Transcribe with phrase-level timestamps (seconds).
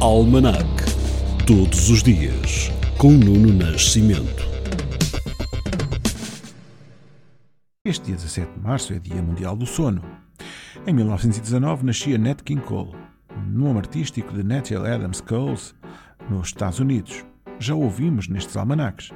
[0.00, 0.64] Almanac.
[1.44, 4.46] Todos os dias, com Nuno Nascimento.
[7.84, 10.00] Este dia 17 de março é Dia Mundial do Sono.
[10.86, 12.92] Em 1919 nascia Nat King Cole,
[13.48, 15.74] nome artístico de Natalie Adams Coles,
[16.30, 17.24] nos Estados Unidos.
[17.58, 19.10] Já ouvimos nestes almanacs.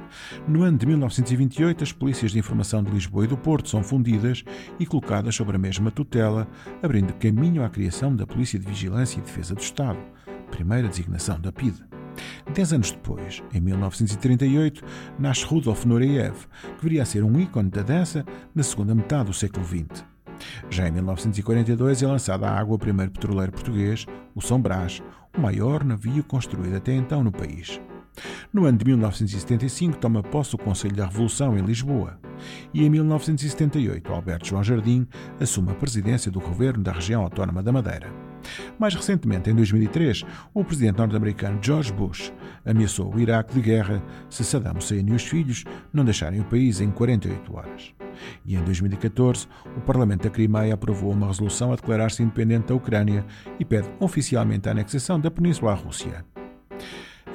[0.45, 4.43] No ano de 1928, as polícias de informação de Lisboa e do Porto são fundidas
[4.77, 6.45] e colocadas sobre a mesma tutela,
[6.81, 9.99] abrindo caminho à criação da Polícia de Vigilância e Defesa do Estado,
[10.53, 11.83] primeira designação da PIDE.
[12.53, 14.83] Dez anos depois, em 1938,
[15.17, 16.35] nasce Rudolf Nureyev,
[16.77, 20.05] que viria a ser um ícone da dança na segunda metade do século XX.
[20.69, 25.01] Já em 1942 é lançado à água o primeiro petroleiro português, o São Brás,
[25.35, 27.81] o maior navio construído até então no país.
[28.53, 32.19] No ano de 1975 toma posse o Conselho da Revolução em Lisboa
[32.71, 35.07] e em 1978 Alberto João Jardim
[35.41, 38.32] assume a presidência do governo da região autónoma da Madeira.
[38.79, 42.33] Mais recentemente, em 2003, o presidente norte-americano George Bush
[42.65, 46.81] ameaçou o Iraque de guerra se Saddam Hussein e os filhos não deixarem o país
[46.81, 47.93] em 48 horas.
[48.45, 53.25] E em 2014, o Parlamento da Crimeia aprovou uma resolução a declarar-se independente da Ucrânia
[53.59, 56.25] e pede oficialmente a anexação da península à Rússia.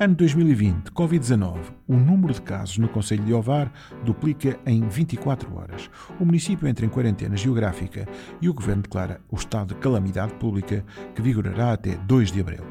[0.00, 1.58] Ano 2020, Covid-19.
[1.88, 3.72] O número de casos no Conselho de Ovar
[4.04, 5.90] duplica em 24 horas.
[6.20, 8.06] O município entra em quarentena geográfica
[8.40, 10.84] e o governo declara o estado de calamidade pública
[11.16, 12.64] que vigorará até 2 de abril.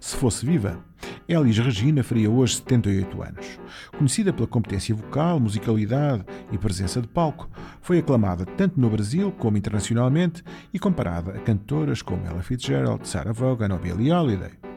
[0.00, 0.84] Se fosse viva,
[1.28, 3.60] Elis Regina faria hoje 78 anos.
[3.96, 7.48] Conhecida pela competência vocal, musicalidade e presença de palco,
[7.80, 10.42] foi aclamada tanto no Brasil como internacionalmente
[10.74, 14.67] e comparada a cantoras como Ella Fitzgerald, Sarah Vaughan ou Billie Holiday.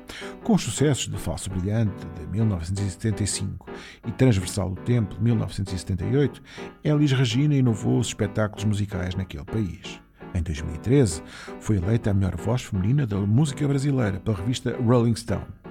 [0.43, 3.65] Com os sucessos de Falso Brilhante, de 1975,
[4.07, 6.41] e Transversal do Tempo, de 1978,
[6.83, 10.01] Elis Regina inovou os espetáculos musicais naquele país.
[10.33, 11.21] Em 2013,
[11.59, 15.61] foi eleita a melhor voz feminina da música brasileira pela revista Rolling Stone.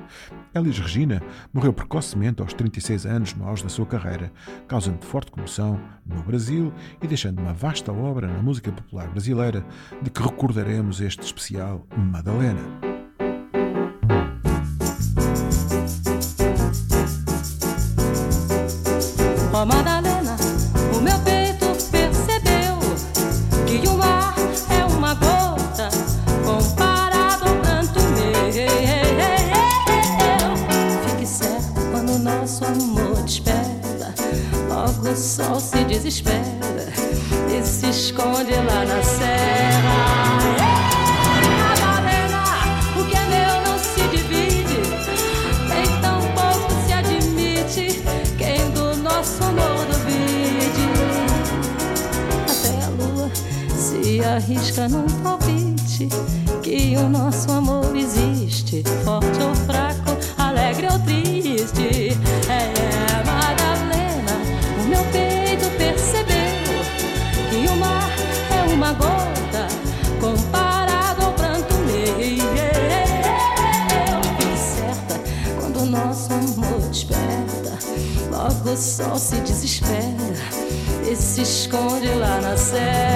[0.54, 4.32] Elis Regina morreu precocemente aos 36 anos no auge da sua carreira,
[4.66, 9.64] causando forte comoção no Brasil e deixando uma vasta obra na música popular brasileira,
[10.02, 12.89] de que recordaremos este especial Madalena.
[19.66, 20.36] Madalena,
[20.96, 22.78] o meu peito percebeu
[23.66, 24.34] que o mar
[24.70, 25.88] é uma gota
[26.44, 28.40] comparado ao pranto meu.
[31.10, 34.14] Fique certo quando nosso amor desperta,
[34.68, 36.92] logo o sol se desespera
[37.54, 40.29] e se esconde lá na serra.
[54.36, 56.08] Arrisca num palpite
[56.62, 62.16] que o nosso amor existe, forte ou fraco, alegre ou triste.
[62.48, 64.36] É, Madalena,
[64.78, 66.84] o meu peito percebeu
[67.50, 68.10] que o mar
[68.50, 69.66] é uma gota
[70.20, 72.16] comparado ao pranto meu.
[74.38, 75.20] Fique certa
[75.60, 77.78] quando o nosso amor desperta,
[78.30, 80.70] logo o sol se desespera
[81.10, 83.09] e se esconde lá na serra.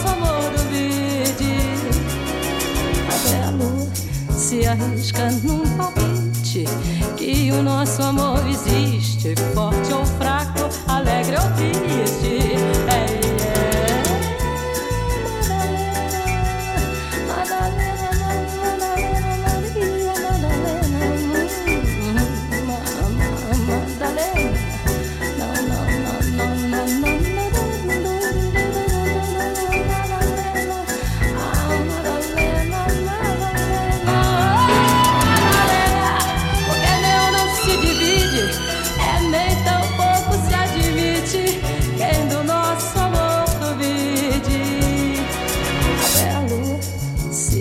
[0.00, 1.56] Nosso amor duvide.
[3.08, 3.88] Até a lua
[4.32, 6.64] se arrisca num palpite
[7.16, 9.79] que o nosso amor existe, forte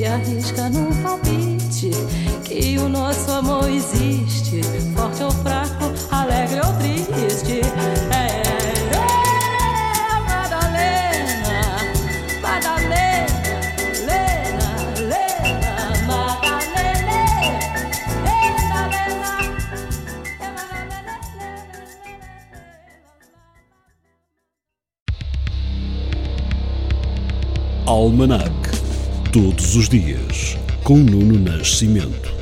[0.10, 1.92] arrisca num palpite
[2.44, 4.62] que o nosso amor existe,
[4.96, 7.62] forte ou fraco, alegre ou triste.
[8.12, 8.42] É,
[8.96, 9.10] é,
[10.28, 11.78] Madalena,
[12.42, 13.60] Madalena,
[14.08, 15.74] Lena, Lena,
[16.08, 17.20] Madalena,
[18.26, 19.52] Lena, Lena, Lena,
[27.86, 28.89] Almanac.
[29.32, 32.39] Todos os dias, com Nuno Nascimento.